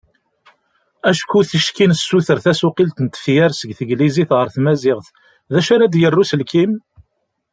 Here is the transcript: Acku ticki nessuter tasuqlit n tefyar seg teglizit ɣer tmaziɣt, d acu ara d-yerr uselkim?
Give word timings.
Acku 1.09 1.39
ticki 1.49 1.85
nessuter 1.89 2.39
tasuqlit 2.43 2.97
n 3.01 3.07
tefyar 3.07 3.51
seg 3.55 3.69
teglizit 3.77 4.31
ɣer 4.37 4.47
tmaziɣt, 4.55 5.07
d 5.51 5.53
acu 5.59 5.71
ara 5.75 5.91
d-yerr 5.93 6.19
uselkim? 6.21 6.71